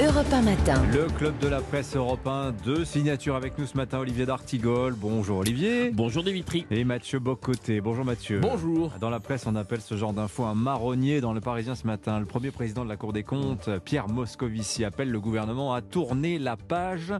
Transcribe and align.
Europe 0.00 0.32
1 0.32 0.42
Matin. 0.42 0.80
Le 0.92 1.08
club 1.18 1.36
de 1.40 1.48
la 1.48 1.60
presse 1.60 1.96
européen, 1.96 2.54
deux 2.64 2.84
signatures 2.84 3.34
avec 3.34 3.58
nous 3.58 3.66
ce 3.66 3.76
matin, 3.76 3.98
Olivier 3.98 4.26
D'Artigol. 4.26 4.94
Bonjour 4.94 5.38
Olivier. 5.38 5.90
Bonjour 5.90 6.22
Dimitri. 6.22 6.64
Et 6.70 6.84
Mathieu 6.84 7.18
Bocoté. 7.18 7.80
Bonjour 7.80 8.04
Mathieu. 8.04 8.38
Bonjour. 8.38 8.92
Dans 9.00 9.10
la 9.10 9.18
presse, 9.18 9.44
on 9.48 9.56
appelle 9.56 9.80
ce 9.80 9.96
genre 9.96 10.12
d'infos 10.12 10.44
un 10.44 10.54
marronnier 10.54 11.20
dans 11.20 11.32
le 11.32 11.40
Parisien 11.40 11.74
ce 11.74 11.84
matin. 11.84 12.20
Le 12.20 12.26
premier 12.26 12.52
président 12.52 12.84
de 12.84 12.88
la 12.88 12.96
Cour 12.96 13.12
des 13.12 13.24
comptes, 13.24 13.70
Pierre 13.84 14.06
Moscovici, 14.06 14.84
appelle 14.84 15.10
le 15.10 15.18
gouvernement 15.18 15.74
à 15.74 15.82
tourner 15.82 16.38
la 16.38 16.56
page 16.56 17.12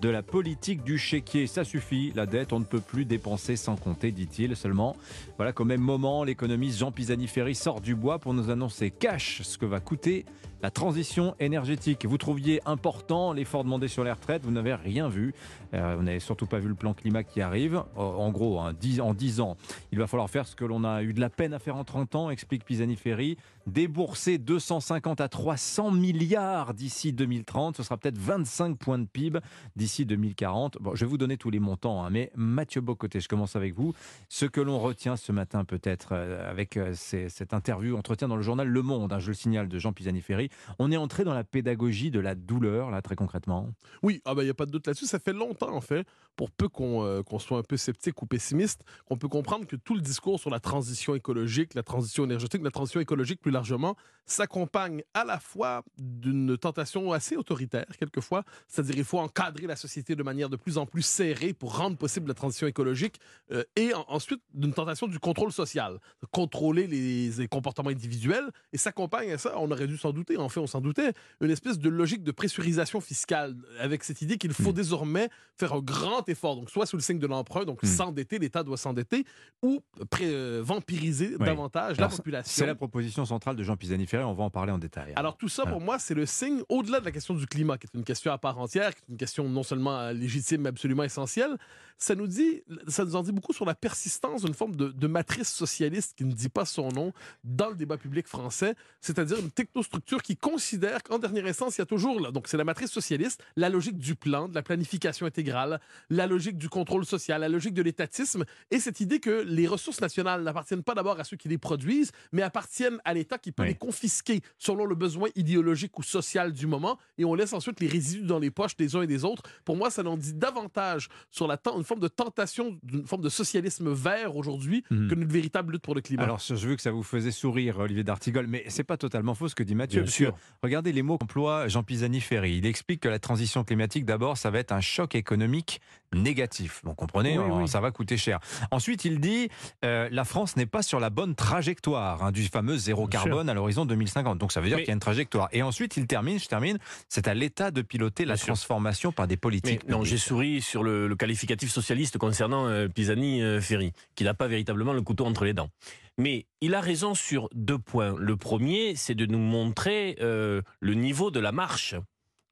de 0.00 0.08
la 0.08 0.22
politique 0.22 0.82
du 0.82 0.98
chéquier. 0.98 1.46
Ça 1.46 1.64
suffit, 1.64 2.12
la 2.14 2.26
dette, 2.26 2.52
on 2.52 2.60
ne 2.60 2.64
peut 2.64 2.80
plus 2.80 3.04
dépenser 3.04 3.56
sans 3.56 3.76
compter, 3.76 4.12
dit-il. 4.12 4.56
Seulement, 4.56 4.96
voilà 5.36 5.52
qu'au 5.52 5.64
même 5.64 5.80
moment, 5.80 6.24
l'économiste 6.24 6.78
Jean 6.78 6.92
Pisani-Ferry 6.92 7.54
sort 7.54 7.80
du 7.80 7.94
bois 7.94 8.18
pour 8.18 8.34
nous 8.34 8.50
annoncer 8.50 8.90
cash 8.90 9.42
ce 9.42 9.58
que 9.58 9.66
va 9.66 9.80
coûter 9.80 10.24
la 10.64 10.70
transition 10.70 11.34
énergétique. 11.40 12.06
Vous 12.06 12.16
trouviez 12.16 12.58
important 12.64 13.34
l'effort 13.34 13.64
demandé 13.64 13.86
sur 13.86 14.02
les 14.02 14.10
retraites, 14.10 14.44
vous 14.44 14.50
n'avez 14.50 14.72
rien 14.72 15.10
vu. 15.10 15.34
Euh, 15.74 15.94
vous 15.94 16.02
n'avez 16.02 16.20
surtout 16.20 16.46
pas 16.46 16.58
vu 16.58 16.68
le 16.68 16.74
plan 16.74 16.94
climat 16.94 17.22
qui 17.22 17.42
arrive. 17.42 17.74
Euh, 17.74 18.00
en 18.00 18.30
gros, 18.30 18.60
hein, 18.60 18.74
en 19.00 19.12
10 19.12 19.40
ans, 19.40 19.58
il 19.92 19.98
va 19.98 20.06
falloir 20.06 20.30
faire 20.30 20.46
ce 20.46 20.56
que 20.56 20.64
l'on 20.64 20.82
a 20.84 21.02
eu 21.02 21.12
de 21.12 21.20
la 21.20 21.28
peine 21.28 21.52
à 21.52 21.58
faire 21.58 21.76
en 21.76 21.84
30 21.84 22.14
ans, 22.14 22.30
explique 22.30 22.64
Pisani-Ferry. 22.64 23.36
Débourser 23.66 24.38
250 24.38 25.20
à 25.20 25.28
300 25.28 25.90
milliards 25.90 26.72
d'ici 26.72 27.12
2030. 27.12 27.76
Ce 27.76 27.82
sera 27.82 27.98
peut-être 27.98 28.16
25 28.18 28.78
points 28.78 28.98
de 28.98 29.06
PIB 29.06 29.40
d'ici 29.84 30.06
2040. 30.06 30.78
Bon, 30.80 30.94
je 30.94 31.04
vais 31.04 31.10
vous 31.10 31.18
donner 31.18 31.36
tous 31.36 31.50
les 31.50 31.60
montants, 31.60 32.02
hein, 32.02 32.08
mais 32.10 32.32
Mathieu 32.36 32.80
Bocoté, 32.80 33.20
je 33.20 33.28
commence 33.28 33.54
avec 33.54 33.74
vous. 33.74 33.92
Ce 34.30 34.46
que 34.46 34.62
l'on 34.62 34.78
retient 34.78 35.16
ce 35.16 35.30
matin, 35.30 35.66
peut-être, 35.66 36.12
euh, 36.12 36.50
avec 36.50 36.78
cette 36.94 37.52
interview, 37.52 37.94
entretien 37.98 38.28
dans 38.28 38.36
le 38.36 38.42
journal 38.42 38.66
Le 38.66 38.80
Monde, 38.80 39.12
hein, 39.12 39.18
je 39.18 39.28
le 39.28 39.34
signale, 39.34 39.68
de 39.68 39.78
Jean 39.78 39.92
Pisani-Ferry, 39.92 40.48
on 40.78 40.90
est 40.90 40.96
entré 40.96 41.24
dans 41.24 41.34
la 41.34 41.44
pédagogie 41.44 42.10
de 42.10 42.18
la 42.18 42.34
douleur, 42.34 42.90
là, 42.90 43.02
très 43.02 43.14
concrètement. 43.14 43.68
Oui, 44.02 44.22
ah 44.24 44.34
ben, 44.34 44.40
il 44.40 44.46
n'y 44.46 44.50
a 44.50 44.54
pas 44.54 44.64
de 44.64 44.70
doute 44.70 44.86
là-dessus. 44.86 45.04
Ça 45.04 45.18
fait 45.18 45.34
longtemps, 45.34 45.74
en 45.74 45.82
fait, 45.82 46.06
pour 46.36 46.50
peu 46.50 46.68
euh, 46.80 47.22
qu'on 47.22 47.38
soit 47.38 47.58
un 47.58 47.62
peu 47.62 47.76
sceptique 47.76 48.22
ou 48.22 48.26
pessimiste, 48.26 48.84
qu'on 49.06 49.18
peut 49.18 49.28
comprendre 49.28 49.66
que 49.66 49.76
tout 49.76 49.94
le 49.94 50.00
discours 50.00 50.40
sur 50.40 50.50
la 50.50 50.60
transition 50.60 51.14
écologique, 51.14 51.74
la 51.74 51.82
transition 51.82 52.24
énergétique, 52.24 52.62
la 52.62 52.70
transition 52.70 53.00
écologique 53.00 53.40
plus 53.40 53.50
largement, 53.50 53.96
s'accompagne 54.26 55.02
à 55.12 55.24
la 55.24 55.38
fois 55.38 55.82
d'une 55.98 56.56
tentation 56.56 57.12
assez 57.12 57.36
autoritaire, 57.36 57.86
quelquefois, 57.98 58.44
c'est-à-dire 58.68 58.96
il 58.96 59.04
faut 59.04 59.18
encadrer 59.18 59.66
la 59.66 59.73
société 59.76 60.16
de 60.16 60.22
manière 60.22 60.48
de 60.48 60.56
plus 60.56 60.78
en 60.78 60.86
plus 60.86 61.02
serrée 61.02 61.52
pour 61.52 61.76
rendre 61.76 61.96
possible 61.96 62.28
la 62.28 62.34
transition 62.34 62.66
écologique, 62.66 63.20
euh, 63.52 63.62
et 63.76 63.92
ensuite 64.08 64.40
d'une 64.52 64.72
tentation 64.72 65.06
du 65.06 65.18
contrôle 65.18 65.52
social, 65.52 65.98
contrôler 66.30 66.86
les, 66.86 67.30
les 67.30 67.48
comportements 67.48 67.90
individuels, 67.90 68.50
et 68.72 68.78
s'accompagne 68.78 69.32
à 69.32 69.38
ça, 69.38 69.54
on 69.56 69.70
aurait 69.70 69.86
dû 69.86 69.96
s'en 69.96 70.12
douter, 70.12 70.36
en 70.36 70.48
fait, 70.48 70.60
on 70.60 70.66
s'en 70.66 70.80
doutait, 70.80 71.12
une 71.40 71.50
espèce 71.50 71.78
de 71.78 71.88
logique 71.88 72.22
de 72.22 72.32
pressurisation 72.32 73.00
fiscale, 73.00 73.56
avec 73.78 74.04
cette 74.04 74.22
idée 74.22 74.38
qu'il 74.38 74.52
faut 74.52 74.70
hmm. 74.70 74.74
désormais 74.74 75.28
faire 75.58 75.72
un 75.72 75.80
grand 75.80 76.28
effort, 76.28 76.56
donc 76.56 76.70
soit 76.70 76.86
sous 76.86 76.96
le 76.96 77.02
signe 77.02 77.18
de 77.18 77.26
l'emprunt, 77.26 77.64
donc 77.64 77.82
hmm. 77.82 77.86
s'endetter, 77.86 78.38
l'État 78.38 78.62
doit 78.62 78.76
s'endetter, 78.76 79.24
ou 79.62 79.82
euh, 80.20 80.62
vampiriser 80.64 81.36
davantage 81.38 81.98
la 81.98 82.08
population. 82.08 82.52
C'est 82.52 82.66
la 82.66 82.74
proposition 82.74 83.24
centrale 83.24 83.56
de 83.56 83.62
Jean 83.62 83.76
Pisani-Ferré, 83.76 84.24
on 84.24 84.34
va 84.34 84.44
en 84.44 84.50
parler 84.50 84.72
en 84.72 84.78
détail. 84.78 85.10
Hein. 85.10 85.16
Alors 85.16 85.36
tout 85.36 85.48
ça, 85.48 85.66
pour 85.66 85.80
moi, 85.80 85.98
c'est 85.98 86.14
le 86.14 86.26
signe, 86.26 86.62
au-delà 86.68 87.00
de 87.00 87.04
la 87.04 87.12
question 87.12 87.34
du 87.34 87.46
climat, 87.46 87.78
qui 87.78 87.86
est 87.86 87.96
une 87.96 88.04
question 88.04 88.32
à 88.32 88.38
part 88.38 88.58
entière, 88.58 88.94
qui 88.94 89.00
est 89.02 89.12
une 89.12 89.16
question 89.16 89.48
non 89.48 89.62
seulement 89.64 89.98
euh, 89.98 90.12
légitime, 90.12 90.62
mais 90.62 90.68
absolument 90.68 91.02
essentielle, 91.02 91.56
ça 91.98 92.14
nous 92.14 92.26
dit, 92.26 92.62
ça 92.88 93.04
nous 93.04 93.16
en 93.16 93.22
dit 93.22 93.32
beaucoup 93.32 93.52
sur 93.52 93.64
la 93.64 93.74
persistance 93.74 94.42
d'une 94.42 94.54
forme 94.54 94.74
de, 94.76 94.88
de 94.88 95.06
matrice 95.06 95.48
socialiste 95.48 96.14
qui 96.16 96.24
ne 96.24 96.32
dit 96.32 96.48
pas 96.48 96.64
son 96.64 96.88
nom 96.88 97.12
dans 97.44 97.68
le 97.68 97.76
débat 97.76 97.96
public 97.96 98.26
français, 98.26 98.74
c'est-à-dire 99.00 99.38
une 99.38 99.50
technostructure 99.50 100.22
qui 100.22 100.36
considère 100.36 101.02
qu'en 101.02 101.18
dernière 101.18 101.46
instance, 101.46 101.76
il 101.76 101.80
y 101.80 101.82
a 101.82 101.86
toujours, 101.86 102.20
là, 102.20 102.30
donc 102.30 102.48
c'est 102.48 102.56
la 102.56 102.64
matrice 102.64 102.90
socialiste, 102.90 103.42
la 103.56 103.68
logique 103.68 103.98
du 103.98 104.14
plan, 104.16 104.48
de 104.48 104.54
la 104.54 104.62
planification 104.62 105.26
intégrale, 105.26 105.80
la 106.10 106.26
logique 106.26 106.58
du 106.58 106.68
contrôle 106.68 107.04
social, 107.04 107.40
la 107.40 107.48
logique 107.48 107.74
de 107.74 107.82
l'étatisme, 107.82 108.44
et 108.70 108.80
cette 108.80 109.00
idée 109.00 109.20
que 109.20 109.44
les 109.46 109.66
ressources 109.66 110.00
nationales 110.00 110.42
n'appartiennent 110.42 110.82
pas 110.82 110.94
d'abord 110.94 111.18
à 111.18 111.24
ceux 111.24 111.36
qui 111.36 111.48
les 111.48 111.58
produisent, 111.58 112.12
mais 112.32 112.42
appartiennent 112.42 113.00
à 113.04 113.14
l'État 113.14 113.38
qui 113.38 113.52
peut 113.52 113.64
les 113.64 113.74
confisquer 113.74 114.40
selon 114.58 114.84
le 114.84 114.94
besoin 114.94 115.28
idéologique 115.36 115.98
ou 115.98 116.02
social 116.02 116.52
du 116.52 116.66
moment, 116.66 116.98
et 117.18 117.24
on 117.24 117.34
laisse 117.34 117.52
ensuite 117.52 117.80
les 117.80 117.88
résidus 117.88 118.24
dans 118.24 118.38
les 118.38 118.50
poches 118.50 118.76
des 118.76 118.96
uns 118.96 119.02
et 119.02 119.06
des 119.06 119.24
autres. 119.24 119.42
Pour 119.64 119.76
moi, 119.76 119.90
ça 119.90 120.02
en 120.04 120.16
dit 120.16 120.34
davantage 120.34 121.08
sur 121.30 121.46
la 121.46 121.58
une 121.76 121.84
forme 121.84 122.00
de 122.00 122.08
tentation, 122.08 122.78
d'une 122.82 123.06
forme 123.06 123.22
de 123.22 123.28
socialisme 123.28 123.92
vert 123.92 124.36
aujourd'hui, 124.36 124.84
mhm. 124.90 125.08
que 125.08 125.14
d'une 125.14 125.28
véritable 125.28 125.72
lutte 125.72 125.82
pour 125.82 125.94
le 125.94 126.00
climat. 126.00 126.22
Alors, 126.24 126.38
je 126.38 126.54
veux 126.54 126.76
que 126.76 126.82
ça 126.82 126.90
vous 126.90 127.02
faisait 127.02 127.30
sourire, 127.30 127.78
Olivier 127.78 128.04
D'Artigol, 128.04 128.46
mais 128.46 128.64
c'est 128.68 128.84
pas 128.84 128.96
totalement 128.96 129.34
faux 129.34 129.48
ce 129.48 129.54
que 129.54 129.62
dit 129.62 129.74
Mathieu. 129.74 130.02
Bien 130.02 130.10
sûr. 130.10 130.36
Regardez 130.62 130.92
les 130.92 131.02
mots 131.02 131.18
qu'emploie 131.18 131.68
Jean 131.68 131.82
Pisani-Ferry. 131.82 132.58
Il 132.58 132.66
explique 132.66 133.00
que 133.00 133.08
la 133.08 133.18
transition 133.18 133.64
climatique, 133.64 134.04
d'abord, 134.04 134.36
ça 134.36 134.50
va 134.50 134.58
être 134.58 134.72
un 134.72 134.80
choc 134.80 135.14
économique 135.14 135.80
négatif. 136.14 136.80
Vous 136.84 136.94
comprenez, 136.94 137.38
ça 137.66 137.80
va 137.80 137.90
coûter 137.90 138.16
cher. 138.16 138.40
Ensuite, 138.70 139.04
il 139.04 139.20
dit 139.20 139.48
euh, 139.84 140.08
la 140.10 140.24
France 140.24 140.56
n'est 140.56 140.66
pas 140.66 140.82
sur 140.82 141.00
la 141.00 141.10
bonne 141.10 141.34
trajectoire 141.34 142.24
hein, 142.24 142.32
du 142.32 142.44
fameux 142.44 142.76
zéro 142.76 143.06
carbone 143.06 143.48
à 143.48 143.54
l'horizon 143.54 143.84
2050. 143.84 144.38
Donc 144.38 144.52
ça 144.52 144.60
veut 144.60 144.68
dire 144.68 144.78
qu'il 144.78 144.88
y 144.88 144.90
a 144.90 144.94
une 144.94 145.00
trajectoire. 145.00 145.48
Et 145.52 145.62
ensuite, 145.62 145.96
il 145.96 146.06
termine, 146.06 146.38
je 146.38 146.48
termine, 146.48 146.78
c'est 147.08 147.28
à 147.28 147.34
l'État 147.34 147.70
de 147.70 147.82
piloter 147.82 148.24
la 148.24 148.36
transformation 148.36 149.12
par 149.12 149.26
des 149.26 149.36
politiques. 149.36 149.88
non, 149.88 150.04
j'ai 150.04 150.18
souri 150.18 150.60
sur 150.60 150.82
le, 150.82 151.14
qualificatif 151.14 151.70
socialiste 151.70 152.18
concernant 152.18 152.66
euh, 152.66 152.88
Pisani-Ferry, 152.88 153.86
euh, 153.86 154.00
qui 154.14 154.24
n'a 154.24 154.34
pas 154.34 154.48
véritablement 154.48 154.92
le 154.92 155.02
couteau 155.02 155.24
entre 155.26 155.44
les 155.44 155.54
dents. 155.54 155.70
Mais 156.18 156.46
il 156.60 156.74
a 156.74 156.80
raison 156.80 157.14
sur 157.14 157.48
deux 157.54 157.78
points. 157.78 158.14
Le 158.18 158.36
premier, 158.36 158.94
c'est 158.96 159.14
de 159.14 159.26
nous 159.26 159.38
montrer 159.38 160.16
euh, 160.20 160.62
le 160.80 160.94
niveau 160.94 161.30
de 161.30 161.40
la 161.40 161.52
marche, 161.52 161.94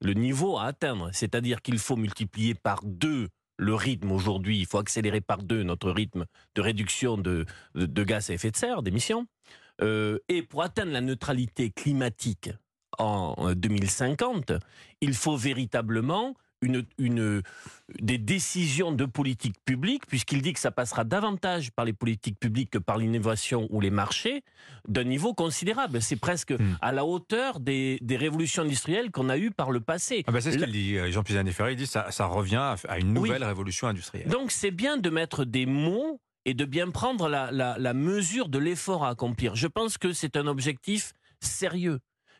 le 0.01 0.13
niveau 0.13 0.57
à 0.57 0.65
atteindre. 0.65 1.09
C'est-à-dire 1.13 1.61
qu'il 1.61 1.79
faut 1.79 1.95
multiplier 1.95 2.55
par 2.55 2.81
deux 2.83 3.29
le 3.63 3.75
rythme 3.75 4.11
aujourd'hui, 4.11 4.59
il 4.59 4.65
faut 4.65 4.77
accélérer 4.77 5.21
par 5.21 5.41
deux 5.41 5.63
notre 5.63 5.89
rythme 5.89 6.25
de 6.55 6.61
réduction 6.61 7.17
de, 7.17 7.45
gaz 7.75 8.29
à 8.29 8.33
effet 8.33 8.51
de 8.51 8.57
serre, 8.57 8.83
d'émissions. 8.83 9.25
Euh, 9.81 10.19
et 10.27 10.43
pour 10.43 10.61
atteindre 10.61 10.91
la 10.91 11.01
neutralité 11.01 11.71
climatique 11.71 12.51
en 12.99 13.53
2050, 13.55 14.51
il 15.01 15.13
faut 15.15 15.35
véritablement 15.35 16.35
une, 16.63 17.41
des 18.01 18.17
décisions 18.17 18.91
de 18.91 19.05
politique 19.05 19.55
publique, 19.65 20.05
puisqu'il 20.07 20.41
dit 20.41 20.53
que 20.53 20.59
ça 20.59 20.71
passera 20.71 21.03
davantage 21.03 21.71
par 21.71 21.85
les 21.85 21.93
politiques 21.93 22.39
publiques 22.39 22.71
que 22.71 22.77
par 22.77 22.97
l'innovation 22.97 23.67
ou 23.69 23.81
les 23.81 23.89
marchés, 23.89 24.43
d'un 24.87 25.03
niveau 25.03 25.33
considérable. 25.33 26.01
C'est 26.01 26.15
presque 26.15 26.51
hmm. 26.51 26.77
à 26.81 26.91
la 26.91 27.05
hauteur 27.05 27.59
des, 27.59 27.99
révolutions 28.09 28.63
industrielles 28.63 29.11
qu'on 29.11 29.29
a 29.29 29.37
eues 29.37 29.51
par 29.51 29.71
le 29.71 29.81
passé. 29.81 30.23
Ah 30.27 30.31
bah 30.31 30.39
c'est 30.39 30.51
ce 30.51 30.57
qu'il 30.57 30.71
dit, 30.71 30.97
euh, 30.97 31.11
Jean-Pierre 31.11 31.43
Ferré, 31.51 31.73
il 31.73 31.77
dit 31.77 31.87
ça, 31.87 32.11
ça 32.11 32.25
revient 32.25 32.75
à 32.87 32.99
une 32.99 33.13
nouvelle 33.13 33.43
révolution 33.43 33.87
industrielle. 33.87 34.29
Donc 34.29 34.51
c'est 34.51 34.71
bien 34.71 34.97
de 34.97 35.09
mettre 35.09 35.45
des 35.45 35.65
mots 35.65 36.21
et 36.45 36.53
de 36.53 36.65
bien 36.65 36.89
prendre 36.89 37.27
la, 37.29 37.51
la 37.51 37.93
mesure 37.93 38.49
de 38.49 38.59
l'effort 38.59 39.05
à 39.05 39.09
accomplir. 39.09 39.55
Je 39.55 39.67
pense 39.67 39.97
que 39.97 40.13
c'est 40.13 40.37
un 40.37 40.47
objectif 40.47 41.13
sérieux. 41.39 41.99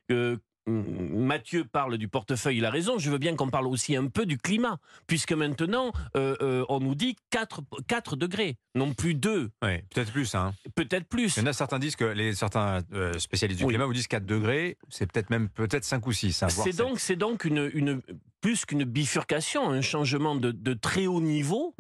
Que, 0.09 0.40
Mathieu 0.66 1.66
parle 1.66 1.97
du 1.97 2.07
portefeuille, 2.07 2.57
il 2.57 2.66
a 2.66 2.69
raison. 2.69 2.97
Je 2.97 3.12
veux 3.12 3.18
bien 3.18 3.35
qu'on 3.35 3.50
parle 3.50 3.68
aussi 3.68 3.96
un 3.96 4.07
peu 4.07 4.25
du 4.25 4.38
climat, 4.38 4.78
puisque 5.07 5.34
maintenant, 5.34 5.91
euh, 6.16 6.35
euh, 6.41 6.66
on 6.69 6.79
nous 6.79 6.96
dit 6.96 7.18
4, 7.31 7.62
4 7.88 8.16
degrés, 8.16 8.56
non 8.73 8.94
plus 8.94 9.13
2. 9.13 9.52
Oui, 9.62 9.78
peut-être 9.94 10.12
plus. 10.12 10.35
Hein. 10.35 10.53
Peut-être 10.75 11.06
plus. 11.06 11.35
Il 11.35 11.41
y 11.41 11.44
en 11.44 11.47
a 11.47 11.53
certains 11.53 11.79
disent 11.79 11.97
que 11.97 12.06
les, 12.06 12.34
certains 12.34 12.81
euh, 12.94 13.18
spécialistes 13.19 13.59
du 13.59 13.68
climat 13.68 13.85
vous 13.85 13.94
disent 13.94 14.07
4 14.07 14.25
degrés, 14.25 14.78
c'est 14.90 15.12
peut-être 15.12 15.29
même 15.29 15.50
peut-être 15.50 15.84
5 15.84 16.06
ou 16.07 16.13
6. 16.13 16.44
Hein, 16.44 16.50
c'est 16.50 16.78
donc, 16.78 17.00
c'est 17.00 17.18
donc 17.18 17.44
une, 17.44 17.69
une 17.73 18.02
plus 18.40 18.66
qu'une 18.66 18.85
bifurcation, 18.85 19.69
un 19.69 19.81
changement 19.81 20.35
de, 20.35 20.52
de 20.52 20.73
très 20.73 21.07
haut 21.07 21.22
niveau 21.22 21.75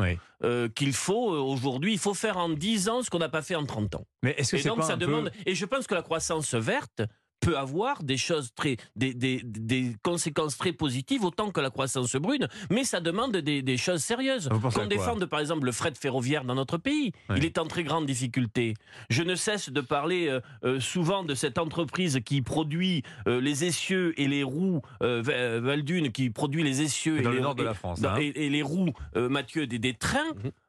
qu'il 0.75 0.93
faut 0.93 1.31
aujourd'hui. 1.31 1.93
Il 1.93 1.99
faut 1.99 2.13
faire 2.13 2.37
en 2.37 2.49
10 2.49 2.89
ans 2.89 3.01
ce 3.01 3.09
qu'on 3.09 3.19
n'a 3.19 3.29
pas 3.29 3.41
fait 3.41 3.55
en 3.55 3.65
30 3.65 3.95
ans. 3.95 4.05
Mais 4.23 4.35
est-ce 4.37 4.57
que 4.57 4.75
pas 4.75 4.81
ça 4.81 4.97
demande 4.97 5.31
Et 5.45 5.55
je 5.55 5.65
pense 5.65 5.87
que 5.87 5.95
la 5.95 6.01
croissance 6.01 6.53
verte 6.53 7.01
peut 7.43 7.57
avoir 7.57 8.03
des 8.03 8.17
choses 8.17 8.53
très, 8.55 8.77
des, 8.95 9.13
des, 9.13 9.41
des, 9.43 9.95
conséquences 10.03 10.57
très 10.57 10.73
positives 10.73 11.23
autant 11.23 11.51
que 11.51 11.61
la 11.61 11.69
croissance 11.69 12.15
brune, 12.15 12.47
mais 12.69 12.83
ça 12.83 12.99
demande 12.99 13.37
des, 13.37 13.61
des 13.61 13.77
choses 13.77 14.01
sérieuses. 14.01 14.49
Qu'on 14.73 14.85
défende 14.85 15.25
par 15.25 15.39
exemple 15.39 15.65
le 15.65 15.71
fret 15.71 15.93
ferroviaire 15.99 16.43
dans 16.43 16.55
notre 16.55 16.77
pays, 16.77 17.11
il 17.35 17.45
est 17.45 17.57
en 17.57 17.65
très 17.65 17.83
grande 17.83 18.05
difficulté. 18.05 18.75
Je 19.09 19.23
ne 19.23 19.35
cesse 19.35 19.69
de 19.69 19.81
parler 19.81 20.27
euh, 20.27 20.41
euh, 20.63 20.79
souvent 20.79 21.23
de 21.23 21.35
cette 21.35 21.57
entreprise 21.57 22.19
qui 22.25 22.41
produit 22.41 23.03
euh, 23.27 23.41
les 23.41 23.65
essieux 23.65 24.19
et 24.19 24.27
les 24.27 24.43
roues, 24.43 24.81
Valdune 25.01 26.11
qui 26.11 26.29
produit 26.29 26.63
les 26.63 26.81
essieux 26.81 27.19
et, 27.19 27.23
le 27.23 27.39
nord 27.39 27.55
de 27.55 27.63
la 27.63 27.73
France, 27.73 28.03
hein. 28.03 28.15
et, 28.17 28.49
les 28.49 28.61
roues, 28.61 28.93
Mathieu, 29.15 29.67
des, 29.67 29.79
des 29.79 29.93
trains. 29.93 30.19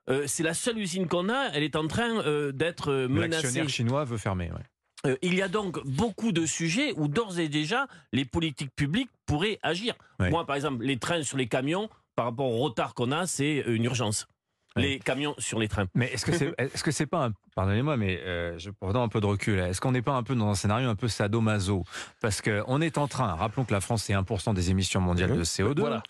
Mhm. 0.08 0.26
c'est 0.26 0.42
la 0.42 0.54
seule 0.54 0.78
usine 0.78 1.06
qu'on 1.06 1.28
a, 1.28 1.50
elle 1.52 1.62
est 1.62 1.76
en 1.76 1.86
train 1.86 2.22
d'être 2.52 2.92
menacée. 3.06 3.42
L'actionnaire 3.42 3.68
chinois 3.68 4.04
veut 4.04 4.16
fermer. 4.16 4.50
Ouais. 4.50 4.62
Euh, 5.06 5.16
il 5.22 5.34
y 5.34 5.42
a 5.42 5.48
donc 5.48 5.84
beaucoup 5.84 6.32
de 6.32 6.46
sujets 6.46 6.92
où 6.96 7.08
d'ores 7.08 7.38
et 7.38 7.48
déjà 7.48 7.86
les 8.12 8.24
politiques 8.24 8.74
publiques 8.74 9.10
pourraient 9.26 9.58
agir. 9.62 9.94
Moi, 10.18 10.46
par 10.46 10.56
exemple, 10.56 10.84
les 10.84 10.98
trains 10.98 11.22
sur 11.22 11.36
les 11.36 11.46
camions, 11.46 11.90
par 12.16 12.26
rapport 12.26 12.46
au 12.46 12.58
retard 12.58 12.94
qu'on 12.94 13.12
a, 13.12 13.26
c'est 13.26 13.64
une 13.66 13.84
urgence. 13.84 14.26
les 14.76 14.98
camions 14.98 15.34
sur 15.38 15.58
les 15.58 15.68
trains. 15.68 15.86
Mais 15.94 16.12
est-ce 16.12 16.24
que 16.24 16.32
c'est 16.32 16.52
est-ce 16.58 16.82
que 16.82 16.90
c'est 16.90 17.06
pas 17.06 17.26
un, 17.26 17.32
pardonnez-moi 17.54 17.96
mais 17.96 18.20
euh, 18.24 18.58
je 18.58 18.70
prends 18.70 18.94
un 18.94 19.08
peu 19.08 19.20
de 19.20 19.26
recul. 19.26 19.58
Est-ce 19.58 19.80
qu'on 19.80 19.92
n'est 19.92 20.02
pas 20.02 20.12
un 20.12 20.22
peu 20.22 20.34
dans 20.34 20.48
un 20.48 20.54
scénario 20.54 20.88
un 20.88 20.94
peu 20.94 21.08
sadomaso? 21.08 21.84
Parce 22.20 22.40
que 22.40 22.62
on 22.66 22.80
est 22.80 22.98
en 22.98 23.08
train, 23.08 23.34
rappelons 23.34 23.64
que 23.64 23.72
la 23.72 23.80
France 23.80 24.04
c'est 24.04 24.12
1% 24.14 24.54
des 24.54 24.70
émissions 24.70 25.00
mondiales 25.00 25.30
Mhm. 25.30 25.38
de 25.38 25.44
CO2. 25.44 25.80
Voilà. 25.80 26.02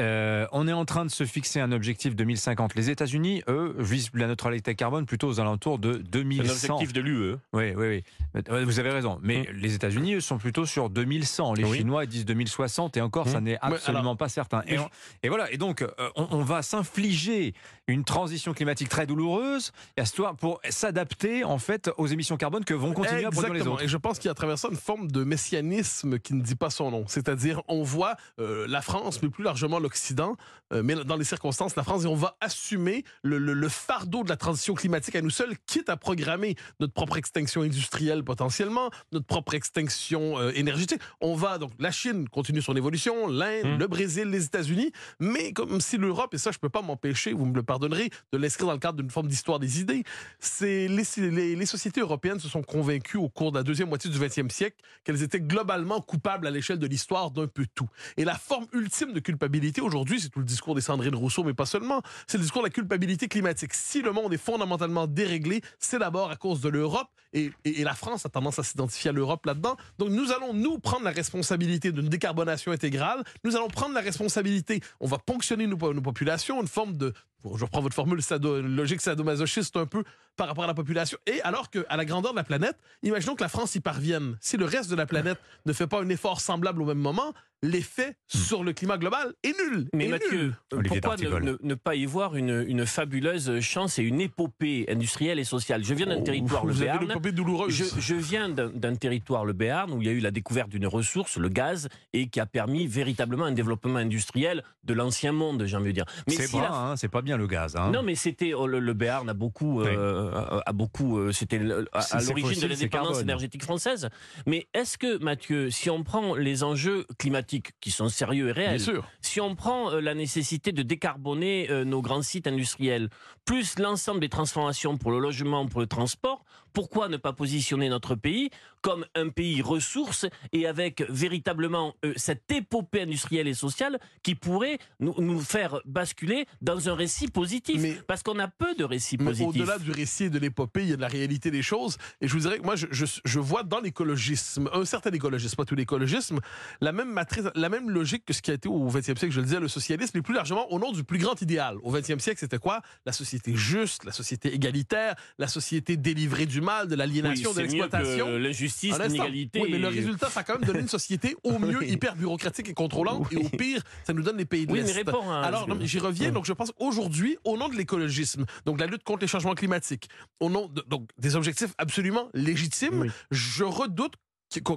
Euh, 0.00 0.46
on 0.52 0.66
est 0.68 0.72
en 0.72 0.84
train 0.84 1.04
de 1.04 1.10
se 1.10 1.24
fixer 1.24 1.60
un 1.60 1.72
objectif 1.72 2.14
2050. 2.16 2.74
Les 2.74 2.90
États-Unis, 2.90 3.42
eux, 3.48 3.74
visent 3.78 4.10
la 4.14 4.26
neutralité 4.26 4.74
carbone 4.74 5.06
plutôt 5.06 5.28
aux 5.28 5.40
alentours 5.40 5.78
de 5.78 5.92
C'est 5.94 5.98
un 5.98 6.02
2100. 6.10 6.74
objectif 6.74 6.92
de 6.92 7.00
l'UE. 7.00 7.34
Oui, 7.52 7.72
oui, 7.76 8.02
oui. 8.34 8.42
Vous 8.64 8.78
avez 8.78 8.90
raison. 8.90 9.18
Mais 9.22 9.48
les 9.54 9.74
États-Unis, 9.74 10.14
eux, 10.14 10.20
sont 10.20 10.38
plutôt 10.38 10.66
sur 10.66 10.90
2100. 10.90 11.54
Les 11.54 11.64
Oui. 11.64 11.78
Chinois, 11.78 12.06
disent 12.06 12.24
2060. 12.24 12.96
Et 12.96 13.00
encore, 13.00 13.28
ça 13.28 13.40
Mmh. 13.40 13.44
n'est 13.44 13.58
absolument 13.60 14.16
pas 14.16 14.28
certain. 14.28 14.62
Et, 14.66 14.78
on- 14.78 14.88
et 15.22 15.28
voilà. 15.28 15.50
Et 15.52 15.56
donc, 15.56 15.82
euh, 15.82 15.88
on, 16.16 16.28
on 16.30 16.42
va 16.42 16.62
s'infliger 16.62 17.54
une 17.86 18.04
transition 18.04 18.52
climatique 18.52 18.88
très 18.88 19.06
douloureuse 19.06 19.72
histoire 20.00 20.36
pour 20.36 20.60
s'adapter, 20.88 21.44
en 21.44 21.58
fait, 21.58 21.90
aux 21.98 22.06
émissions 22.06 22.36
carbone 22.38 22.64
que 22.64 22.72
vont 22.72 22.94
continuer 22.94 23.24
à 23.26 23.30
produire 23.30 23.52
les 23.52 23.60
autres. 23.66 23.82
Et 23.82 23.88
je 23.88 23.96
pense 23.98 24.18
qu'il 24.18 24.26
y 24.26 24.28
a 24.28 24.32
à 24.32 24.34
travers 24.34 24.58
ça 24.58 24.68
une 24.70 24.76
forme 24.76 25.10
de 25.10 25.22
messianisme 25.22 26.18
qui 26.18 26.32
ne 26.34 26.40
dit 26.42 26.54
pas 26.54 26.70
son 26.70 26.90
nom. 26.90 27.04
C'est-à-dire, 27.06 27.60
on 27.68 27.82
voit 27.82 28.16
euh, 28.40 28.66
la 28.68 28.80
France, 28.80 29.20
mais 29.22 29.28
plus 29.28 29.44
largement 29.44 29.78
l'Occident, 29.78 30.36
euh, 30.72 30.82
mais 30.82 30.94
dans 31.04 31.16
les 31.16 31.24
circonstances, 31.24 31.76
la 31.76 31.82
France, 31.82 32.04
et 32.04 32.06
on 32.06 32.14
va 32.14 32.36
assumer 32.40 33.04
le, 33.22 33.36
le- 33.38 33.52
le 33.52 33.68
fardeau 33.68 34.24
de 34.24 34.28
la 34.30 34.36
transition 34.36 34.74
climatique 34.74 35.14
à 35.16 35.20
nous 35.20 35.30
seuls, 35.30 35.56
quitte 35.66 35.88
à 35.90 35.96
programmer 35.98 36.56
notre 36.80 36.94
propre 36.94 37.18
extinction 37.18 37.60
industrielle 37.62 38.22
potentiellement, 38.24 38.90
notre 39.12 39.26
propre 39.26 39.52
extinction 39.54 40.38
euh, 40.38 40.52
énergétique. 40.54 41.00
On 41.20 41.34
va 41.34 41.58
donc, 41.58 41.72
la 41.78 41.90
Chine 41.90 42.28
continue 42.30 42.62
son 42.62 42.76
évolution, 42.76 43.26
l'Inde, 43.28 43.66
Mm. 43.66 43.78
le 43.78 43.86
Brésil, 43.88 44.28
les 44.30 44.44
États-Unis, 44.44 44.92
mais 45.20 45.52
comme 45.52 45.80
si 45.80 45.96
l'Europe, 45.98 46.32
et 46.32 46.38
ça, 46.38 46.50
je 46.52 46.58
peux 46.58 46.68
pas 46.70 46.80
m'empêcher, 46.82 47.32
vous 47.34 47.44
me 47.44 47.54
le 47.54 47.62
pardonnerez, 47.62 48.08
de 48.32 48.38
l'inscrire 48.38 48.66
dans 48.68 48.72
le 48.72 48.78
cadre 48.78 48.96
d'une 49.02 49.10
forme 49.10 49.26
d'histoire 49.28 49.58
des 49.58 49.80
idées, 49.80 50.04
c'est 50.38 50.77
les, 50.86 51.56
les, 51.56 51.66
sociétés 51.66 52.00
européennes 52.00 52.38
se 52.38 52.48
sont 52.48 52.62
convaincues 52.62 53.16
au 53.16 53.28
cours 53.28 53.50
de 53.50 53.58
la 53.58 53.64
deuxième 53.64 53.88
moitié 53.88 54.10
du 54.10 54.18
20e 54.18 54.50
siècle 54.50 54.76
qu'elles 55.02 55.22
étaient 55.22 55.40
globalement 55.40 56.00
coupables 56.00 56.46
à 56.46 56.50
l'échelle 56.50 56.78
de 56.78 56.86
l'histoire 56.86 57.30
d'un 57.30 57.48
peu 57.48 57.66
tout. 57.74 57.88
Et 58.16 58.24
la 58.24 58.36
forme 58.36 58.66
ultime 58.72 59.12
de 59.12 59.20
culpabilité 59.20 59.80
aujourd'hui, 59.80 60.20
c'est 60.20 60.28
tout 60.28 60.38
le 60.38 60.44
discours 60.44 60.74
des 60.74 60.80
Sandrine 60.80 61.14
Rousseau, 61.14 61.42
mais 61.42 61.54
pas 61.54 61.66
seulement, 61.66 62.02
c'est 62.26 62.38
le 62.38 62.42
discours 62.42 62.62
de 62.62 62.66
la 62.66 62.72
culpabilité 62.72 63.26
climatique. 63.26 63.74
Si 63.74 64.02
le 64.02 64.12
monde 64.12 64.32
est 64.34 64.38
fondamentalement 64.38 65.06
déréglé, 65.06 65.62
c'est 65.78 65.98
d'abord 65.98 66.30
à 66.30 66.36
cause 66.36 66.60
de 66.60 66.68
l'Europe 66.68 67.08
et, 67.32 67.50
la 67.64 67.94
France 67.94 68.26
a 68.26 68.28
tendance 68.28 68.58
à 68.58 68.62
s'identifier 68.62 69.10
à 69.10 69.12
l'Europe 69.12 69.46
là-dedans. 69.46 69.76
Donc 69.98 70.10
nous 70.10 70.32
allons, 70.32 70.52
nous, 70.54 70.78
prendre 70.78 71.04
la 71.04 71.10
responsabilité 71.10 71.92
d'une 71.92 72.08
décarbonation 72.08 72.72
intégrale. 72.72 73.22
Nous 73.44 73.56
allons 73.56 73.68
prendre 73.68 73.94
la 73.94 74.00
responsabilité, 74.00 74.80
on 75.00 75.06
va 75.06 75.18
ponctionner 75.18 75.66
nos, 75.66 75.76
po- 75.76 75.94
nos 75.94 76.00
populations, 76.00 76.60
une 76.60 76.68
forme 76.68 76.96
de, 76.96 77.12
je 77.44 77.64
reprends 77.64 77.80
votre 77.80 77.94
formule, 77.94 78.22
sado, 78.22 78.60
logique 78.60 79.00
sadomasochiste 79.00 79.76
un 79.76 79.86
peu 79.86 80.04
par 80.36 80.48
rapport 80.48 80.64
à 80.64 80.67
la 80.68 80.74
population. 80.74 81.18
Et 81.26 81.40
alors 81.42 81.70
qu'à 81.70 81.96
la 81.96 82.04
grandeur 82.04 82.32
de 82.32 82.36
la 82.36 82.44
planète, 82.44 82.76
imaginons 83.02 83.34
que 83.34 83.42
la 83.42 83.48
France 83.48 83.74
y 83.74 83.80
parvienne. 83.80 84.36
Si 84.40 84.56
le 84.56 84.64
reste 84.64 84.90
de 84.90 84.96
la 84.96 85.06
planète 85.06 85.38
ne 85.66 85.72
fait 85.72 85.86
pas 85.86 86.00
un 86.00 86.08
effort 86.08 86.40
semblable 86.40 86.82
au 86.82 86.86
même 86.86 86.98
moment, 86.98 87.32
l'effet 87.62 88.14
sur 88.28 88.62
le 88.64 88.72
climat 88.72 88.98
global 88.98 89.32
est 89.42 89.54
nul. 89.58 89.88
Mais 89.94 90.06
Est 90.06 90.08
Mathieu, 90.08 90.38
nul. 90.42 90.56
euh, 90.74 90.82
pourquoi 90.86 91.16
ne, 91.16 91.22
D'Artigol. 91.22 91.44
ne- 91.44 91.56
ne 91.60 91.74
pas 91.74 91.94
y 91.96 92.04
voir 92.04 92.36
une, 92.36 92.64
une 92.68 92.86
fabuleuse 92.86 93.60
chance 93.60 93.98
et 93.98 94.02
une 94.02 94.20
épopée 94.20 94.86
industrielle 94.88 95.38
et 95.38 95.44
sociale? 95.44 95.84
Je 95.84 95.94
viens 95.94 96.06
d'un 96.06 96.18
Oh, 96.20 96.22
territoire, 96.24 96.64
le 96.64 96.72
vous 96.72 96.82
avez 96.82 97.06
Béarn. 97.06 97.68
Je, 97.68 97.84
je 97.98 98.14
viens 98.14 98.48
d'un 98.48 98.94
territoire, 98.94 99.44
le 99.44 99.52
Béarn, 99.52 99.92
où 99.92 100.00
il 100.02 100.06
y 100.06 100.10
a 100.10 100.12
eu 100.14 100.20
la 100.20 100.30
découverte 100.30 100.68
d'une 100.68 100.86
ressource, 100.86 101.36
le 101.36 101.48
gaz, 101.48 101.88
et 102.12 102.28
qui 102.28 102.38
a 102.40 102.46
permis 102.46 102.86
véritablement 102.86 103.44
un 103.46 103.52
développement 103.52 103.96
industriel 103.96 104.62
de 104.84 104.94
l'ancien 104.94 105.32
monde, 105.32 105.64
j'ai 105.66 105.76
envie 105.76 105.88
de 105.88 105.92
dire. 105.92 106.04
Mais 106.28 106.34
C'est 106.34 106.46
si 106.46 106.52
pas, 106.56 106.62
la- 106.62 106.74
hein, 106.74 106.96
c'est 106.96 107.08
pas 107.08 107.22
bien 107.22 107.36
le 107.36 107.46
gaz. 107.46 107.74
Hein. 107.76 107.90
Non, 107.90 108.02
mais 108.02 108.14
c'était 108.14 108.54
oh, 108.54 108.66
le, 108.66 108.78
le 108.78 108.92
Béarn 108.94 109.28
a 109.28 109.34
beaucoup, 109.34 109.82
euh, 109.82 110.30
a, 110.32 110.62
a 110.66 110.72
beaucoup, 110.72 111.18
euh, 111.18 111.32
c'était 111.32 111.56
à, 111.92 112.20
l'origine 112.22 112.60
de 112.62 112.66
l'indépendance 112.68 113.20
énergétique 113.20 113.62
française. 113.64 114.08
Mais 114.46 114.68
est-ce 114.74 114.96
que 114.96 115.18
Mathieu, 115.22 115.70
si 115.70 115.90
on 115.90 116.04
prend 116.04 116.34
les 116.36 116.62
enjeux 116.62 117.04
climatiques 117.18 117.47
qui 117.80 117.90
sont 117.90 118.08
sérieux 118.08 118.50
et 118.50 118.52
Bien 118.52 118.64
réels, 118.68 118.80
sûr. 118.80 119.04
si 119.20 119.40
on 119.40 119.54
prend 119.54 119.90
euh, 119.90 120.00
la 120.00 120.14
nécessité 120.14 120.72
de 120.72 120.82
décarboner 120.82 121.70
euh, 121.70 121.84
nos 121.84 122.02
grands 122.02 122.22
sites 122.22 122.46
industriels, 122.46 123.08
plus 123.44 123.78
l'ensemble 123.78 124.20
des 124.20 124.28
transformations 124.28 124.96
pour 124.98 125.10
le 125.10 125.18
logement, 125.18 125.66
pour 125.66 125.80
le 125.80 125.86
transport, 125.86 126.44
pourquoi 126.72 127.08
ne 127.08 127.16
pas 127.16 127.32
positionner 127.32 127.88
notre 127.88 128.14
pays 128.14 128.50
comme 128.82 129.04
un 129.16 129.28
pays 129.30 129.60
ressource 129.62 130.26
et 130.52 130.66
avec 130.66 131.02
véritablement 131.08 131.94
euh, 132.04 132.12
cette 132.16 132.50
épopée 132.52 133.02
industrielle 133.02 133.48
et 133.48 133.54
sociale 133.54 133.98
qui 134.22 134.34
pourrait 134.36 134.78
nous, 135.00 135.14
nous 135.18 135.40
faire 135.40 135.80
basculer 135.84 136.46
dans 136.62 136.88
un 136.88 136.94
récit 136.94 137.28
positif? 137.28 137.80
Mais- 137.80 137.98
Parce 138.06 138.22
qu'on 138.22 138.38
a 138.38 138.46
peu 138.48 138.74
de 138.76 138.84
récits 138.84 139.16
Mais 139.18 139.24
positifs. 139.26 139.48
au-delà 139.62 139.78
du 139.78 139.90
récit 139.90 140.24
et 140.24 140.30
de 140.30 140.38
l'épopée, 140.38 140.82
il 140.84 140.90
y 140.90 140.92
a 140.92 140.96
de 140.96 141.00
la 141.00 141.08
réalité 141.08 141.50
des 141.50 141.62
choses. 141.62 141.96
Et 142.20 142.28
je 142.28 142.32
vous 142.34 142.40
dirais 142.40 142.58
que 142.58 142.64
moi, 142.64 142.76
je, 142.76 142.86
je, 142.90 143.04
je 143.24 143.38
vois 143.40 143.62
dans 143.64 143.80
l'écologisme, 143.80 144.70
un 144.72 144.84
certain 144.84 145.10
écologisme, 145.10 145.56
pas 145.56 145.64
tout 145.64 145.74
l'écologisme, 145.74 146.40
la 146.80 146.92
même 146.92 147.10
matrice, 147.12 147.44
la 147.54 147.68
même 147.68 147.90
logique 147.90 148.24
que 148.24 148.32
ce 148.32 148.42
qui 148.42 148.50
a 148.50 148.54
été 148.54 148.68
au 148.68 148.88
20e 148.88 149.02
siècle, 149.18 149.30
je 149.30 149.40
le 149.40 149.46
disais, 149.46 149.60
le 149.60 149.68
socialisme, 149.68 150.16
et 150.18 150.22
plus 150.22 150.34
largement 150.34 150.70
au 150.72 150.78
nom 150.78 150.92
du 150.92 151.04
plus 151.04 151.18
grand 151.18 151.40
idéal. 151.42 151.76
Au 151.82 151.92
20e 151.92 152.18
siècle, 152.20 152.38
c'était 152.40 152.58
quoi? 152.58 152.80
La 153.06 153.12
société 153.12 153.54
juste, 153.56 154.04
la 154.04 154.12
société 154.12 154.54
égalitaire, 154.54 155.14
la 155.38 155.48
société 155.48 155.96
délivrée 155.96 156.46
du 156.48 156.60
mal, 156.60 156.86
de 156.88 156.92
Oui, 156.94 156.98
l'aliénation, 156.98 157.50
de 157.50 157.54
c'est 157.56 157.62
mieux 157.62 157.68
l'exploitation. 157.68 158.38
l'injustice, 158.38 158.98
l'inégalité. 158.98 159.60
Oui, 159.62 159.68
mais 159.70 159.78
le 159.78 159.88
résultat, 159.88 160.28
ça 160.30 160.40
a 160.40 160.42
quand 160.42 160.54
même 160.58 160.64
donné 160.66 160.80
une 160.80 160.88
société 160.88 161.36
au 161.44 161.58
mieux 161.58 161.78
Oui. 161.78 161.90
hyper 161.90 162.16
bureaucratique 162.16 162.68
et 162.68 162.74
contrôlante, 162.74 163.32
et 163.32 163.36
au 163.36 163.48
pire, 163.48 163.82
ça 164.06 164.12
nous 164.12 164.22
donne 164.22 164.36
les 164.38 164.44
pays 164.44 164.66
de 164.66 164.72
Oui, 164.72 164.80
mais 164.80 164.86
l'Est. 164.86 164.94
réponds 164.94 165.30
à- 165.30 165.42
Alors, 165.42 165.68
j'y 165.82 165.98
reviens. 166.00 166.32
Donc, 166.32 166.44
je 166.46 166.52
pense 166.52 166.72
aujourd'hui, 166.78 167.36
au 167.44 167.56
nom 167.56 167.68
de 167.68 167.76
l'écologisme, 167.76 168.44
donc 168.66 168.80
la 168.80 168.86
lutte 168.86 169.04
contre 169.04 169.20
les 169.20 169.28
changements 169.28 169.54
climatiques, 169.54 170.08
au 170.40 170.50
nom 170.50 170.66
de, 170.68 170.82
donc 170.88 171.08
des 171.18 171.36
objectifs 171.36 171.74
absolument 171.78 172.28
légitimes, 172.34 173.00
Oui. 173.02 173.10
je 173.30 173.64
redoute 173.64 174.14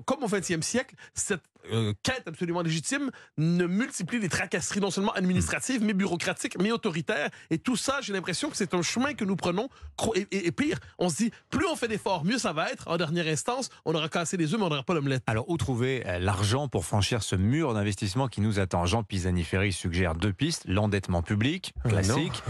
comme 0.06 0.22
au 0.24 0.28
20e 0.28 0.62
siècle, 0.62 0.96
cette 1.14 1.42
euh, 1.72 1.94
quête 2.04 2.24
absolument 2.28 2.62
légitime 2.62 3.12
ne 3.38 3.66
multiplie 3.66 4.20
les 4.20 4.30
tracasseries 4.30 4.80
non 4.80 4.92
seulement 4.92 5.14
administratives, 5.14 5.84
mais 5.84 5.94
bureaucratiques, 5.94 6.58
mais 6.60 6.72
autoritaires. 6.72 7.30
Et 7.50 7.58
tout 7.58 7.76
ça, 7.76 8.00
j'ai 8.02 8.14
l'impression 8.14 8.50
que 8.50 8.58
c'est 8.58 8.74
un 8.74 8.82
chemin 8.82 9.14
que 9.14 9.26
nous 9.26 9.36
prenons. 9.36 9.70
Et, 10.16 10.28
et- 10.32 10.48
et 10.48 10.52
pire, 10.52 10.78
on 10.98 11.10
se 11.10 11.18
dit, 11.18 11.32
plus 11.50 11.66
on 11.68 11.76
fait 11.76 11.88
d'efforts, 11.88 12.26
mieux 12.26 12.38
ça 12.38 12.54
va 12.54 12.70
être. 12.72 12.88
En 12.88 12.98
dernière 12.98 13.28
instance, 13.28 13.70
on 13.86 13.94
aura 13.96 14.10
cassé 14.10 14.38
les 14.38 14.54
œufs, 14.54 14.60
mais 14.60 14.66
on 14.66 14.70
n'aura 14.70 14.84
pas 14.84 14.94
l'omelette. 14.94 15.24
Alors, 15.28 15.50
où 15.50 15.58
trouver 15.58 16.04
euh, 16.08 16.20
l'argent 16.20 16.68
pour 16.68 16.86
franchir 16.86 17.22
ce 17.24 17.36
mur 17.36 17.74
d'investissement 17.74 18.28
qui 18.28 18.42
nous 18.42 18.60
attend? 18.60 18.86
Jean 18.86 19.04
Pisani-Ferry 19.04 19.72
suggère 19.74 20.16
deux 20.16 20.34
pistes 20.34 20.64
l'endettement 20.68 21.22
public, 21.22 21.74
classique, 21.88 22.42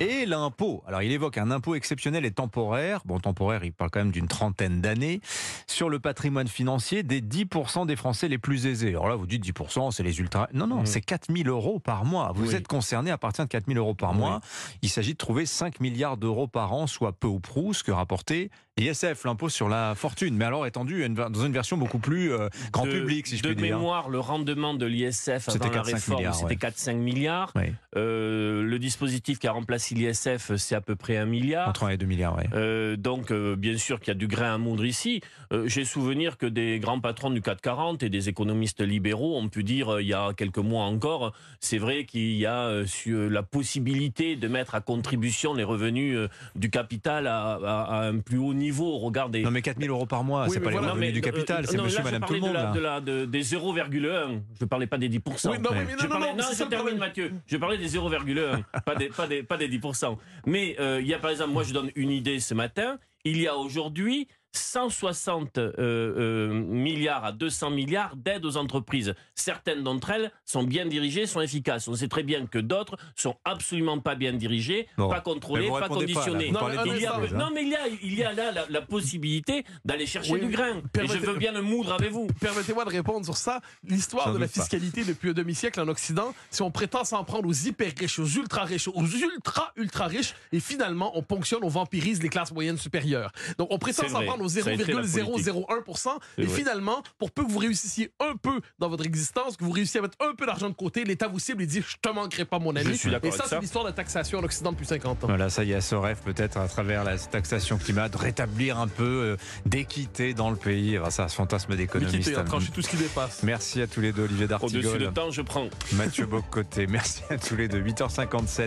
et 0.00 0.26
l'impôt. 0.26 0.82
Alors, 0.86 1.02
il 1.02 1.12
évoque 1.12 1.38
un 1.38 1.50
impôt 1.50 1.74
exceptionnel 1.74 2.24
et 2.24 2.30
temporaire. 2.32 3.00
Bon, 3.04 3.20
temporaire, 3.20 3.62
il 3.64 3.72
parle 3.72 3.90
quand 3.90 4.00
même 4.00 4.10
d'une 4.10 4.28
trentaine 4.28 4.80
d'années 4.80 5.20
sur 5.66 5.88
le 5.90 5.98
patrimoine 6.00 6.48
financier 6.48 7.02
des 7.02 7.20
10% 7.20 7.86
des 7.86 7.96
Français 7.96 8.28
les 8.28 8.38
plus 8.38 8.55
aisés. 8.64 8.88
Alors 8.90 9.08
là, 9.08 9.16
vous 9.16 9.26
dites 9.26 9.42
10%, 9.42 9.90
c'est 9.90 10.02
les 10.02 10.18
ultra. 10.20 10.48
Non, 10.54 10.66
non, 10.66 10.82
Mm. 10.82 10.86
c'est 10.86 11.00
4000 11.00 11.48
euros 11.48 11.78
par 11.78 12.04
mois. 12.04 12.32
Vous 12.34 12.48
Oui. 12.50 12.54
êtes 12.54 12.66
concerné 12.68 13.10
à 13.10 13.18
partir 13.18 13.44
de 13.44 13.50
4000 13.50 13.76
euros 13.78 13.94
par 13.94 14.12
Oui. 14.12 14.18
mois. 14.18 14.40
Il 14.82 14.88
s'agit 14.88 15.12
de 15.12 15.18
trouver 15.18 15.44
5 15.46 15.80
milliards 15.80 16.16
d'euros 16.16 16.46
par 16.48 16.72
an, 16.72 16.86
soit 16.86 17.12
peu 17.12 17.26
ou 17.28 17.40
prou 17.40 17.74
ce 17.74 17.82
que 17.84 17.92
rapportait 17.92 18.50
l'ISF, 18.78 19.24
l'impôt 19.24 19.48
sur 19.48 19.68
la 19.68 19.94
fortune. 19.94 20.36
Mais 20.36 20.44
alors 20.44 20.66
étendu 20.66 21.04
une 21.04 21.14
dans 21.14 21.44
une 21.46 21.52
version 21.52 21.76
beaucoup 21.78 21.98
plus 21.98 22.32
euh, 22.32 22.48
grand 22.72 22.84
de, 22.84 22.90
public, 22.90 23.26
si 23.26 23.38
je 23.38 23.42
de 23.42 23.48
puis 23.54 23.56
dire. 23.56 23.76
mémoire, 23.78 24.10
le 24.10 24.20
rendement 24.20 24.74
de 24.74 24.84
l'ISF 24.84 25.48
avant 25.48 25.64
la 25.64 25.70
4-5 25.82 25.84
réforme, 25.94 26.18
milliards, 26.18 26.34
c'était 26.34 26.66
ouais. 26.66 26.70
4-5 26.70 26.94
milliards. 26.96 27.52
Oui, 27.56 27.72
Euh, 27.96 28.62
le 28.62 28.78
dispositif 28.78 29.38
qui 29.38 29.46
a 29.46 29.52
remplacé 29.52 29.94
l'ISF, 29.94 30.54
c'est 30.56 30.74
à 30.74 30.82
peu 30.82 30.94
près 30.94 31.16
un 31.16 31.24
milliard. 31.24 31.68
entre 31.70 31.84
1 31.84 31.90
et 31.90 31.96
2 31.96 32.04
milliards, 32.06 32.36
ouais. 32.36 32.48
Euh, 32.52 32.96
donc, 32.96 33.30
euh, 33.30 33.56
bien 33.56 33.78
sûr 33.78 33.98
qu'il 33.98 34.08
y 34.08 34.10
a 34.10 34.14
du 34.18 34.26
grain 34.26 34.54
à 34.54 34.58
moudre 34.58 34.84
ici. 34.84 35.22
J'ai 35.66 35.84
souvenir 35.84 36.36
que 36.36 36.44
des 36.46 36.78
grands 36.80 37.00
patrons 37.00 37.30
du 37.30 37.40
CAC 37.40 37.62
40 37.62 38.02
et 38.02 38.10
des 38.10 38.28
économistes 38.28 38.80
libéraux 38.82 39.38
ont 39.38 39.48
pu 39.48 39.62
dire 39.62 40.00
il 40.00 40.06
y 40.06 40.12
a 40.12 40.32
quelques 40.36 40.58
mois 40.58 40.84
encore, 40.84 41.32
c'est 41.60 41.78
vrai 41.78 42.04
qu'il 42.04 42.36
y 42.36 42.44
a 42.46 42.82
la 43.06 43.42
possibilité 43.42 44.36
de 44.36 44.48
mettre 44.48 44.74
à 44.74 44.80
contribution 44.80 45.54
les 45.54 45.62
revenus 45.64 46.18
du 46.56 46.68
capital 46.68 47.26
à, 47.28 47.52
à- 47.54 47.82
à 47.84 48.00
un 48.08 48.18
plus 48.18 48.38
haut 48.38 48.52
niveau 48.54 48.65
au 48.70 48.98
regard 48.98 49.28
des, 49.28 49.42
Non 49.42 49.50
mais 49.50 49.62
4000 49.62 49.90
euros 49.90 50.06
par 50.06 50.24
mois, 50.24 50.44
Oui, 50.44 50.50
c'est 50.52 50.60
pas 50.60 50.70
voilà. 50.70 50.86
les 50.88 50.92
revenus 50.92 51.12
du 51.12 51.18
euh, 51.18 51.22
capital, 51.22 51.64
euh, 51.64 51.68
c'est 51.70 51.76
monsieur, 51.78 51.98
là, 51.98 52.04
madame, 52.04 52.24
tout 52.26 52.34
le 52.34 52.40
monde. 52.40 52.50
de 52.50 52.54
la, 52.54 52.70
de 52.72 52.80
la- 52.80 53.00
de- 53.00 53.24
des 53.24 53.42
0,1. 53.42 54.40
Je 54.60 54.64
parlais 54.64 54.86
pas 54.86 54.98
des 54.98 55.08
10%. 55.08 55.50
Oui, 55.50 55.58
non, 55.58 55.70
mais 55.72 55.86
Je 55.98 56.02
non, 56.04 56.08
parlais- 56.10 56.32
non, 56.32 56.36
non, 56.38 56.44
je 56.56 56.64
termine. 56.64 56.98
Mathieu. 56.98 57.32
Je 57.46 57.56
parlais 57.56 57.78
des 57.78 57.88
0,1, 57.88 58.62
pas, 58.84 58.94
des, 58.94 59.08
pas, 59.08 59.26
des, 59.26 59.42
pas 59.42 59.56
des 59.56 59.68
10%. 59.68 60.16
Mais 60.46 60.76
euh, 60.80 60.98
il 61.00 61.06
y 61.06 61.14
a 61.14 61.18
par 61.18 61.30
exemple, 61.30 61.50
moi 61.52 61.62
je 61.62 61.72
donne 61.72 61.90
une 61.96 62.10
idée 62.10 62.40
ce 62.40 62.54
matin. 62.54 62.98
Il 63.24 63.40
y 63.40 63.48
a 63.48 63.56
aujourd'hui 63.56 64.28
160 64.52 65.58
euh, 65.58 65.72
euh, 65.78 66.48
milliards 66.48 67.24
à 67.24 67.32
200 67.32 67.70
milliards 67.70 68.16
d'aides 68.16 68.44
aux 68.44 68.56
entreprises. 68.56 69.14
Certaines 69.34 69.82
d'entre 69.82 70.10
elles 70.10 70.32
sont 70.44 70.62
bien 70.62 70.86
dirigées, 70.86 71.26
sont 71.26 71.40
efficaces. 71.40 71.88
On 71.88 71.94
sait 71.94 72.08
très 72.08 72.22
bien 72.22 72.46
que 72.46 72.58
d'autres 72.58 72.96
sont 73.14 73.36
absolument 73.44 73.98
pas 74.00 74.14
bien 74.14 74.32
dirigées, 74.32 74.88
Bon. 74.96 75.08
pas 75.08 75.20
contrôlées, 75.20 75.68
pas 75.68 75.88
conditionnées. 75.88 76.50
Non, 76.50 76.60
mais 76.68 76.96
il 76.96 77.02
y 77.02 77.06
a, 77.06 77.18
non, 77.34 77.50
mais 77.54 77.62
il 77.62 77.68
y 77.68 77.74
a, 77.76 77.86
il 78.02 78.14
y 78.14 78.24
a 78.24 78.32
là 78.32 78.52
la, 78.52 78.66
la 78.68 78.82
possibilité 78.82 79.64
d'aller 79.84 80.06
chercher 80.06 80.32
Oui, 80.32 80.40
du 80.40 80.48
grain. 80.48 80.80
Et 81.00 81.06
je 81.06 81.18
veux 81.18 81.36
bien 81.36 81.52
le 81.52 81.62
moudre 81.62 81.92
avec 81.92 82.10
vous. 82.10 82.26
Permettez-moi 82.40 82.84
de 82.84 82.90
répondre 82.90 83.24
sur 83.24 83.36
ça. 83.36 83.60
L'histoire 83.84 84.32
de 84.32 84.38
la 84.38 84.46
pas. 84.46 84.52
fiscalité 84.52 85.04
depuis 85.04 85.30
un 85.30 85.34
demi-siècle 85.34 85.80
en 85.80 85.88
Occident, 85.88 86.34
si 86.50 86.62
on 86.62 86.70
prétend 86.70 87.04
s'en 87.04 87.22
prendre 87.24 87.48
aux 87.48 87.52
hyper 87.52 87.92
riches, 87.98 88.18
aux 88.18 88.26
ultra 88.26 88.64
riches, 88.64 88.88
aux 88.88 89.04
ultra 89.04 89.72
ultra 89.76 90.06
riches, 90.06 90.34
et 90.52 90.60
finalement 90.60 91.12
on 91.16 91.22
ponctionne, 91.22 91.60
on 91.62 91.68
vampirise 91.68 92.22
les 92.22 92.28
classes 92.28 92.52
moyennes 92.52 92.78
supérieures. 92.78 93.30
Donc 93.58 93.68
on 93.70 93.78
prétend 93.78 94.08
s'en 94.08 94.24
prendre 94.24 94.45
aux 94.46 94.48
Ça 94.48 94.70
a 94.70 94.72
été 94.72 94.92
la 94.92 95.02
0,001%, 95.02 96.08
et 96.38 96.46
finalement, 96.46 97.02
pour 97.18 97.30
peu 97.30 97.44
que 97.44 97.50
vous 97.50 97.58
réussissiez 97.58 98.10
un 98.20 98.36
peu 98.36 98.60
dans 98.78 98.88
votre 98.88 99.04
existence, 99.04 99.56
que 99.56 99.64
vous 99.64 99.70
réussissiez 99.70 100.00
à 100.00 100.02
mettre 100.02 100.16
un 100.20 100.34
peu 100.34 100.46
d'argent 100.46 100.68
de 100.68 100.74
côté, 100.74 101.04
l'État 101.04 101.28
vous 101.28 101.38
cible 101.38 101.62
et 101.62 101.66
dit 101.66 101.82
je 101.86 101.96
te 102.00 102.08
manquerai 102.08 102.44
pas 102.44 102.58
mon 102.58 102.74
ami. 102.74 102.86
Je 102.86 102.92
suis 102.94 103.10
d'accord 103.10 103.32
et 103.32 103.36
ça, 103.36 103.44
c'est 103.48 103.60
l'histoire 103.60 103.84
de 103.84 103.90
la 103.90 103.94
taxation 103.94 104.38
en 104.38 104.44
Occident 104.44 104.72
depuis 104.72 104.86
50 104.86 105.24
ans. 105.24 105.26
Voilà, 105.26 105.50
ça 105.50 105.64
y 105.64 105.72
est, 105.72 105.80
ce 105.80 105.94
rêve 105.94 106.18
peut-être 106.24 106.56
à 106.56 106.68
travers 106.68 107.04
la 107.04 107.18
taxation 107.18 107.78
climat, 107.78 108.08
de 108.08 108.16
rétablir 108.16 108.78
un 108.78 108.88
peu 108.88 109.04
euh, 109.04 109.36
d'équité 109.66 110.34
dans 110.34 110.50
le 110.50 110.56
pays. 110.56 110.98
Ah, 111.04 111.10
ça, 111.10 111.28
ce 111.28 111.34
fantasme 111.34 111.76
d'économiste. 111.76 112.36
hein, 112.36 112.44
tranchez 112.44 112.70
tout 112.72 112.82
ce 112.82 112.88
qui 112.88 112.96
dépasse. 112.96 113.42
Merci 113.42 113.82
à 113.82 113.86
tous 113.86 114.00
les 114.00 114.12
deux, 114.12 114.24
Olivier 114.24 114.44
Au-dessus 114.44 114.76
de 114.76 114.82
D'Artigol, 114.82 115.12
temps, 115.12 115.30
je 115.30 115.42
prends. 115.42 115.68
Mathieu 115.92 116.26
Bocoté. 116.26 116.86
Merci 116.86 117.22
à 117.30 117.38
tous 117.38 117.56
les 117.56 117.68
deux. 117.68 117.80
8h57. 117.82 118.62